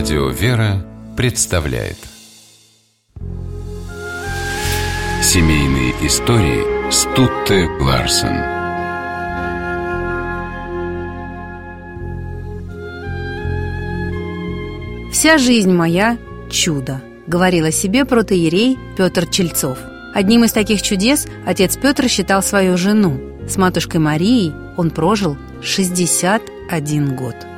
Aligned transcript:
Радио 0.00 0.30
«Вера» 0.30 0.82
представляет 1.14 1.98
Семейные 5.22 5.90
истории 6.06 6.90
Стутте 6.90 7.66
Ларсен 7.78 8.34
«Вся 15.12 15.36
жизнь 15.36 15.70
моя– 15.70 16.16
чудо»,– 16.50 17.02
говорил 17.26 17.66
о 17.66 17.70
себе 17.70 18.06
протоиерей 18.06 18.78
Петр 18.96 19.26
Чельцов. 19.26 19.76
Одним 20.14 20.44
из 20.44 20.52
таких 20.52 20.80
чудес 20.80 21.26
отец 21.44 21.76
Петр 21.76 22.08
считал 22.08 22.42
свою 22.42 22.78
жену. 22.78 23.20
С 23.46 23.58
матушкой 23.58 24.00
Марией 24.00 24.54
он 24.78 24.92
прожил 24.92 25.36
61 25.60 27.16
год. 27.16 27.49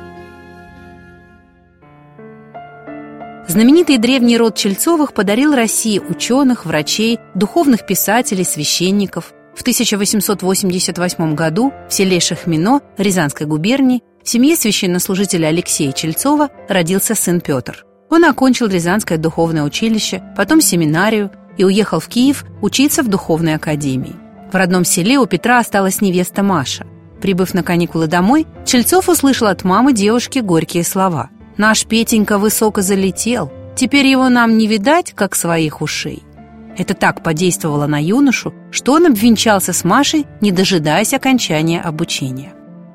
Знаменитый 3.53 3.99
древний 3.99 4.35
род 4.35 4.55
Чельцовых 4.55 5.13
подарил 5.13 5.53
России 5.53 5.99
ученых, 5.99 6.65
врачей, 6.65 7.19
духовных 7.35 7.85
писателей, 7.85 8.45
священников. 8.45 9.31
В 9.55 9.61
1888 9.61 11.35
году 11.35 11.71
в 11.87 11.93
селе 11.93 12.19
Шахмино 12.19 12.81
Рязанской 12.97 13.45
губернии 13.45 14.01
в 14.23 14.27
семье 14.27 14.55
священнослужителя 14.55 15.49
Алексея 15.49 15.91
Чельцова 15.91 16.49
родился 16.67 17.13
сын 17.13 17.41
Петр. 17.41 17.85
Он 18.09 18.25
окончил 18.25 18.65
Рязанское 18.65 19.19
духовное 19.19 19.61
училище, 19.61 20.23
потом 20.35 20.59
семинарию 20.59 21.29
и 21.55 21.63
уехал 21.63 21.99
в 21.99 22.07
Киев 22.07 22.45
учиться 22.63 23.03
в 23.03 23.07
духовной 23.07 23.53
академии. 23.53 24.15
В 24.51 24.55
родном 24.55 24.83
селе 24.83 25.19
у 25.19 25.27
Петра 25.27 25.59
осталась 25.59 26.01
невеста 26.01 26.41
Маша. 26.41 26.87
Прибыв 27.21 27.53
на 27.53 27.61
каникулы 27.61 28.07
домой, 28.07 28.47
Чельцов 28.65 29.09
услышал 29.09 29.45
от 29.45 29.63
мамы 29.63 29.93
девушки 29.93 30.39
горькие 30.39 30.83
слова– 30.83 31.29
Наш 31.57 31.85
Петенька 31.85 32.39
высоко 32.39 32.81
залетел, 32.81 33.51
теперь 33.75 34.07
его 34.07 34.27
нам 34.29 34.57
не 34.57 34.65
видать, 34.67 35.13
как 35.13 35.35
своих 35.35 35.81
ушей. 35.81 36.23
Это 36.77 36.95
так 36.95 37.21
подействовало 37.21 37.85
на 37.85 38.01
юношу, 38.01 38.53
что 38.71 38.93
он 38.93 39.05
обвенчался 39.05 39.73
с 39.73 39.83
Машей, 39.83 40.25
не 40.41 40.51
дожидаясь 40.51 41.13
окончания 41.13 41.79
обучения. 41.79 42.53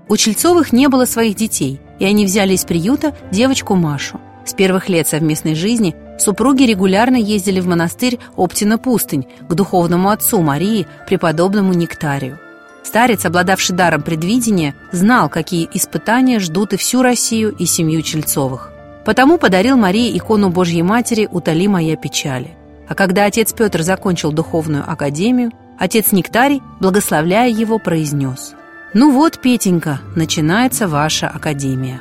У 0.09 0.17
Чельцовых 0.17 0.73
не 0.73 0.89
было 0.89 1.05
своих 1.05 1.37
детей, 1.37 1.81
и 2.00 2.05
они 2.05 2.25
взяли 2.25 2.55
из 2.55 2.65
приюта 2.65 3.15
девочку 3.31 3.77
Машу. 3.77 4.20
С 4.45 4.55
первых 4.55 4.89
лет 4.89 5.06
совместной 5.06 5.55
жизни 5.55 5.95
супруги 6.19 6.65
регулярно 6.65 7.17
ездили 7.17 7.61
в 7.61 7.69
монастырь 7.69 8.19
Оптина-Пустынь 8.37 9.28
к 9.48 9.55
духовному 9.55 10.09
отцу 10.09 10.41
Марии, 10.41 10.87
преподобному 11.06 11.75
Нектарию. 11.75 12.41
Старец, 12.89 13.27
обладавший 13.27 13.77
даром 13.77 14.00
предвидения, 14.00 14.75
знал, 14.92 15.28
какие 15.28 15.69
испытания 15.75 16.41
ждут 16.41 16.72
и 16.72 16.78
всю 16.78 17.03
Россию, 17.03 17.55
и 17.55 17.67
семью 17.67 18.00
Чельцовых. 18.00 18.72
Потому 19.05 19.36
подарил 19.36 19.77
Марии 19.77 20.17
икону 20.17 20.48
Божьей 20.48 20.81
Матери 20.81 21.28
«Утоли 21.31 21.66
моя 21.69 21.97
печали». 21.97 22.56
А 22.89 22.94
когда 22.94 23.27
отец 23.27 23.53
Петр 23.53 23.83
закончил 23.83 24.33
духовную 24.33 24.91
академию, 24.91 25.53
отец 25.78 26.12
Нектарий, 26.12 26.62
благословляя 26.81 27.50
его, 27.50 27.78
произнес 27.78 28.55
«Ну 28.94 29.12
вот, 29.12 29.39
Петенька, 29.39 30.00
начинается 30.16 30.89
ваша 30.89 31.28
академия». 31.28 32.00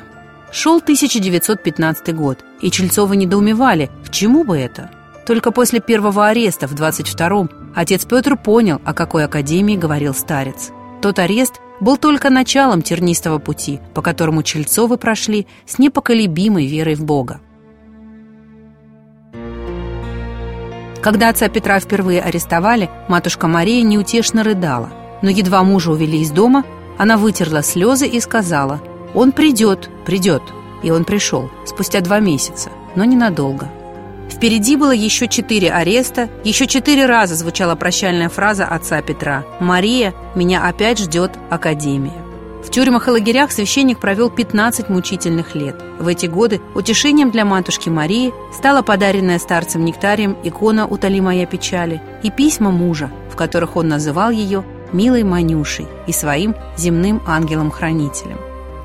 Шел 0.50 0.78
1915 0.78 2.14
год, 2.14 2.38
и 2.62 2.70
Чельцовы 2.70 3.16
недоумевали, 3.16 3.90
к 4.06 4.10
чему 4.10 4.42
бы 4.42 4.56
это? 4.56 4.88
Только 5.26 5.50
после 5.50 5.80
первого 5.80 6.28
ареста 6.28 6.66
в 6.66 6.72
22-м 6.72 7.50
отец 7.74 8.06
Петр 8.06 8.38
понял, 8.38 8.80
о 8.86 8.94
какой 8.94 9.26
академии 9.26 9.76
говорил 9.76 10.14
старец. 10.14 10.70
Тот 11.00 11.18
арест 11.18 11.60
был 11.80 11.96
только 11.96 12.28
началом 12.28 12.82
тернистого 12.82 13.38
пути, 13.38 13.80
по 13.94 14.02
которому 14.02 14.42
Чельцовы 14.42 14.96
прошли 14.96 15.46
с 15.66 15.78
непоколебимой 15.78 16.66
верой 16.66 16.96
в 16.96 17.04
Бога. 17.04 17.40
Когда 21.00 21.28
отца 21.28 21.48
Петра 21.48 21.78
впервые 21.78 22.20
арестовали, 22.20 22.90
матушка 23.08 23.46
Мария 23.46 23.82
неутешно 23.82 24.42
рыдала. 24.42 24.90
Но 25.22 25.30
едва 25.30 25.62
мужа 25.62 25.92
увели 25.92 26.20
из 26.20 26.30
дома, 26.30 26.64
она 26.98 27.16
вытерла 27.16 27.62
слезы 27.62 28.06
и 28.06 28.20
сказала 28.20 28.80
«Он 29.14 29.32
придет, 29.32 29.88
придет». 30.04 30.42
И 30.82 30.90
он 30.90 31.04
пришел, 31.04 31.50
спустя 31.64 32.00
два 32.00 32.20
месяца, 32.20 32.70
но 32.94 33.04
ненадолго. 33.04 33.68
Впереди 34.30 34.76
было 34.76 34.92
еще 34.92 35.26
четыре 35.26 35.72
ареста, 35.72 36.28
еще 36.44 36.66
четыре 36.66 37.06
раза 37.06 37.34
звучала 37.34 37.74
прощальная 37.74 38.28
фраза 38.28 38.66
отца 38.66 39.00
Петра 39.02 39.44
«Мария, 39.60 40.14
меня 40.34 40.66
опять 40.66 40.98
ждет 40.98 41.32
Академия». 41.50 42.28
В 42.64 42.70
тюрьмах 42.70 43.08
и 43.08 43.10
лагерях 43.10 43.50
священник 43.50 43.98
провел 43.98 44.30
15 44.30 44.90
мучительных 44.90 45.54
лет. 45.54 45.76
В 45.98 46.06
эти 46.06 46.26
годы 46.26 46.60
утешением 46.74 47.30
для 47.30 47.44
матушки 47.44 47.88
Марии 47.88 48.34
стала 48.52 48.82
подаренная 48.82 49.38
старцем 49.38 49.84
Нектарием 49.84 50.36
икона 50.44 50.86
«Утоли 50.86 51.20
моя 51.20 51.46
печали» 51.46 52.02
и 52.22 52.30
письма 52.30 52.70
мужа, 52.70 53.10
в 53.32 53.36
которых 53.36 53.76
он 53.76 53.88
называл 53.88 54.30
ее 54.30 54.64
«милой 54.92 55.22
Манюшей» 55.22 55.86
и 56.06 56.12
своим 56.12 56.54
земным 56.76 57.22
ангелом-хранителем. 57.26 58.38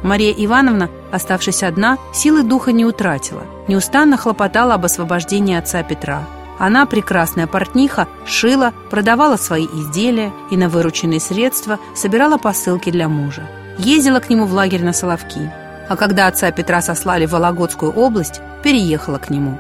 Мария 0.04 0.34
Ивановна, 0.34 0.90
оставшись 1.12 1.64
одна, 1.64 1.98
силы 2.14 2.44
духа 2.44 2.74
не 2.74 2.86
утратила, 2.86 3.44
неустанно 3.70 4.18
хлопотала 4.18 4.74
об 4.74 4.86
освобождении 4.86 5.56
отца 5.56 5.82
Петра. 5.82 6.28
Она, 6.60 6.86
прекрасная 6.86 7.48
портниха, 7.48 8.08
шила, 8.26 8.74
продавала 8.92 9.38
свои 9.38 9.66
изделия 9.66 10.32
и 10.52 10.58
на 10.58 10.70
вырученные 10.70 11.20
средства 11.20 11.80
собирала 11.96 12.38
посылки 12.38 12.92
для 12.92 13.08
мужа. 13.08 13.44
Ездила 13.78 14.20
к 14.20 14.30
нему 14.30 14.46
в 14.46 14.54
лагерь 14.54 14.84
на 14.84 14.94
Соловки. 14.94 15.52
А 15.90 15.96
когда 15.96 16.28
отца 16.28 16.52
Петра 16.52 16.82
сослали 16.82 17.26
в 17.26 17.32
Вологодскую 17.32 17.92
область, 17.92 18.42
переехала 18.62 19.18
к 19.18 19.30
нему. 19.30 19.58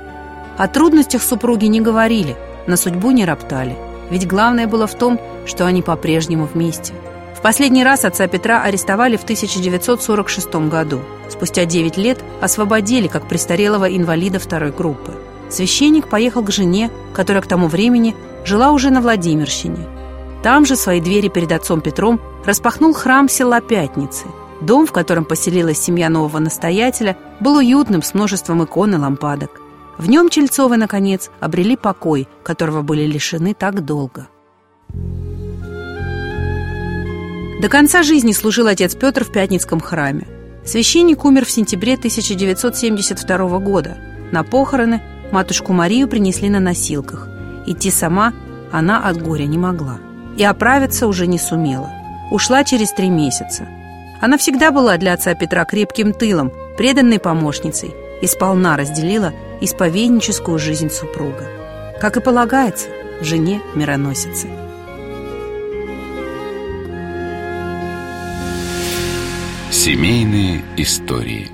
О 0.57 0.67
трудностях 0.67 1.23
супруги 1.23 1.65
не 1.65 1.81
говорили, 1.81 2.35
на 2.67 2.77
судьбу 2.77 3.11
не 3.11 3.25
роптали. 3.25 3.75
Ведь 4.09 4.27
главное 4.27 4.67
было 4.67 4.87
в 4.87 4.93
том, 4.93 5.19
что 5.45 5.65
они 5.65 5.81
по-прежнему 5.81 6.45
вместе– 6.45 6.93
последний 7.43 7.83
раз 7.83 8.05
отца 8.05 8.27
Петра 8.27 8.63
арестовали 8.63 9.17
в 9.17 9.23
1946 9.23 10.55
году. 10.69 11.01
Спустя 11.29 11.65
9 11.65 11.97
лет 11.97 12.23
освободили 12.41 13.07
как 13.07 13.27
престарелого 13.27 13.95
инвалида 13.95 14.39
второй 14.39 14.71
группы. 14.71 15.13
Священник 15.49 16.07
поехал 16.07 16.41
к 16.41 16.51
жене, 16.51 16.89
которая 17.13 17.43
к 17.43 17.47
тому 17.47 17.67
времени 17.67 18.15
жила 18.45 18.71
уже 18.71 18.89
на 18.89 19.01
Владимирщине. 19.01 19.87
Там 20.41 20.65
же 20.65 20.75
свои 20.75 20.99
двери 20.99 21.27
перед 21.27 21.51
отцом 21.51 21.81
Петром 21.81 22.19
распахнул 22.45 22.93
храм 22.93 23.29
села 23.29 23.61
Пятницы. 23.61 24.25
Дом, 24.61 24.87
в 24.87 24.91
котором 24.91 25.25
поселилась 25.25 25.79
семья 25.79 26.09
нового 26.09 26.39
настоятеля, 26.39 27.17
был 27.41 27.57
уютным 27.57 28.01
с 28.01 28.13
множеством 28.13 28.63
икон 28.63 28.95
и 28.95 28.97
лампадок. 28.97 29.61
В 29.97 30.09
нем 30.09 30.29
Чельцовы, 30.29 30.77
наконец, 30.77 31.29
обрели 31.39 31.75
покой, 31.75 32.27
которого 32.43 32.81
были 32.81 33.03
лишены 33.03 33.53
так 33.53 33.85
долго. 33.85 34.27
До 37.63 37.69
конца 37.69 38.03
жизни 38.03 38.33
служил 38.33 38.67
отец 38.67 38.93
Петр 38.93 39.23
в 39.23 39.31
Пятницком 39.31 39.79
храме. 39.79 40.27
Священник 40.65 41.23
умер 41.23 41.45
в 41.45 41.49
сентябре 41.49 41.93
1972 41.93 43.59
года. 43.59 43.95
На 44.33 44.43
похороны 44.43 45.01
матушку 45.31 45.71
Марию 45.71 46.09
принесли 46.09 46.49
на 46.49 46.59
носилках. 46.59 47.29
Идти 47.65 47.89
сама 47.89 48.33
она 48.69 48.99
от 49.07 49.21
горя 49.21 49.45
не 49.45 49.57
могла. 49.57 49.99
И 50.35 50.43
оправиться 50.43 51.07
уже 51.07 51.25
не 51.25 51.39
сумела. 51.39 51.89
Ушла 52.31 52.65
через 52.65 52.91
три 52.91 53.09
месяца. 53.09 53.65
Она 54.19 54.37
всегда 54.37 54.71
была 54.71 54.97
для 54.97 55.13
отца 55.13 55.33
Петра 55.33 55.63
крепким 55.63 56.11
тылом, 56.11 56.51
преданной 56.77 57.19
помощницей 57.19 57.95
и 58.21 58.27
сполна 58.27 58.75
разделила 58.75 59.31
исповедническую 59.61 60.59
жизнь 60.59 60.89
супруга. 60.89 61.47
Как 62.01 62.17
и 62.17 62.19
полагается, 62.19 62.89
жене 63.21 63.61
мироносицы. 63.73 64.49
Семейные 69.83 70.63
истории 70.77 71.51